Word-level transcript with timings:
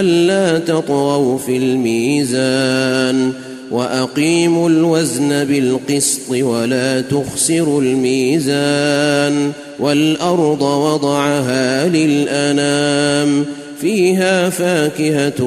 ألا 0.00 0.58
تطغوا 0.58 1.38
في 1.38 1.56
الميزان 1.56 3.32
وأقيموا 3.70 4.68
الوزن 4.68 5.44
بالقسط 5.44 6.30
ولا 6.30 7.00
تخسروا 7.00 7.82
الميزان 7.82 9.52
والأرض 9.78 10.62
وضعها 10.62 11.88
للأنام 11.88 13.44
فيها 13.80 14.50
فاكهة 14.50 15.42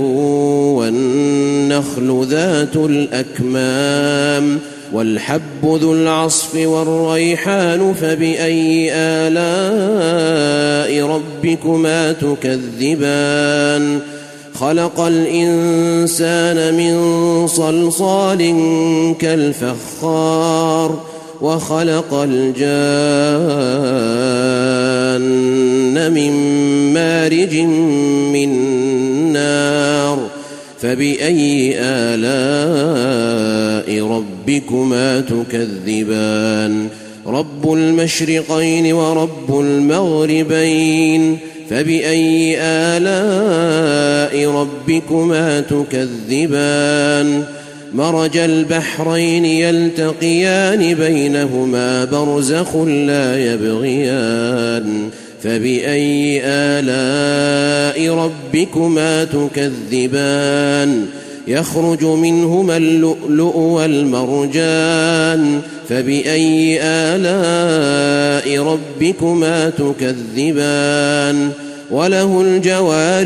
والنخل 0.76 2.26
ذات 2.30 2.76
الأكمام 2.76 4.60
والحب 4.94 5.42
ذو 5.64 5.94
العصف 5.94 6.56
والريحان 6.56 7.94
فبأي 7.94 8.94
آلاء 8.94 10.38
ربكما 11.08 12.12
تكذبان 12.12 14.00
خلق 14.60 15.00
الإنسان 15.00 16.74
من 16.74 16.98
صلصال 17.48 18.54
كالفخار 19.20 21.00
وخلق 21.42 22.14
الجان 22.14 22.58
من 26.14 26.34
مارج 26.94 27.56
من 28.34 28.50
نار 29.34 30.20
فبأي 30.82 31.76
آلاء 31.80 33.28
ربكما 34.08 35.22
تكذبان؟ 35.22 36.88
رب 37.28 37.74
المشرقين 37.74 38.94
ورب 38.94 39.60
المغربين 39.60 41.38
فبأي 41.70 42.58
آلاء 42.62 44.47
ربكما 44.62 45.62
تكذبان 45.62 47.44
مرج 47.94 48.38
البحرين 48.38 49.46
يلتقيان 49.46 50.96
بينهما 50.96 52.06
برزخ 52.06 52.76
لا 52.76 53.54
يبغيان 53.54 55.10
فبأي 55.44 56.42
آلاء 56.44 58.16
ربكما 58.16 59.24
تكذبان 59.24 61.06
يخرج 61.48 62.04
منهما 62.04 62.78
اللؤلؤ 62.78 63.58
والمرجان 63.58 65.62
فبأي 65.90 66.80
آلاء 66.82 68.64
ربكما 68.64 69.70
تكذبان 69.70 71.52
وله 71.92 72.42
الجوار 72.42 73.26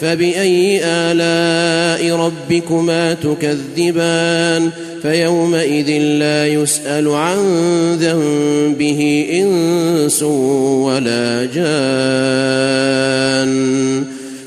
فبأي 0.00 0.80
آلاء 0.84 2.16
ربكما 2.16 3.14
تكذبان 3.14 4.70
فيومئذ 5.02 5.90
لا 5.98 6.46
يسأل 6.46 7.08
عن 7.08 7.38
ذنبه 8.00 9.26
إنس 9.32 10.22
ولا 10.22 11.44
جان 11.54 12.88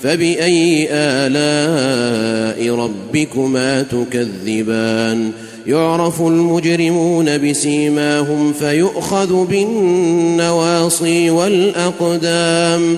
فبأي 0.04 0.88
آلاء 0.92 2.76
ربكما 2.76 3.82
تكذبان 3.82 5.32
يعرف 5.68 6.22
المجرمون 6.22 7.38
بسيماهم 7.38 8.54
فيؤخذ 8.54 9.46
بالنواصي 9.46 11.30
والأقدام 11.30 12.98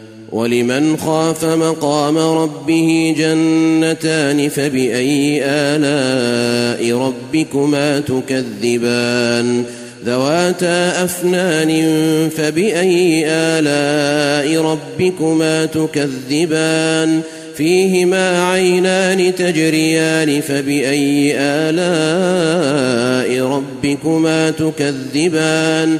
ولمن 0.31 0.97
خاف 0.97 1.45
مقام 1.45 2.17
ربه 2.17 3.15
جنتان 3.17 4.49
فبأي 4.49 5.41
آلاء 5.43 6.97
ربكما 6.97 7.99
تكذبان 7.99 9.63
ذواتا 10.05 11.03
أفنان 11.03 11.69
فبأي 12.29 13.25
آلاء 13.27 14.61
ربكما 14.61 15.65
تكذبان 15.65 17.21
فيهما 17.57 18.51
عينان 18.51 19.35
تجريان 19.35 20.41
فبأي 20.41 21.33
آلاء 21.37 22.71
ربكما 23.47 24.51
تكذبان 24.51 25.99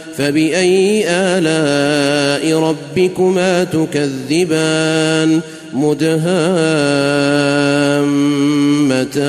فبأي 0.17 1.03
آلاء 1.07 2.59
ربكما 2.59 3.63
تكذبان 3.63 5.41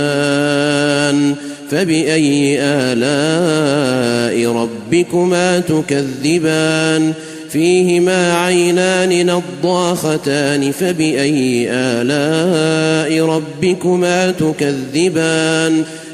مدهامتان 0.04 1.34
فبأي 1.70 2.58
آلاء 2.60 4.52
ربكما 4.52 5.58
تكذبان 5.60 7.12
فيهما 7.50 8.32
عينان 8.32 9.26
نضاختان 9.26 10.72
فبأي 10.72 11.70
آلاء 11.70 13.26
ربكما 13.26 14.30
تكذبان 14.30 15.84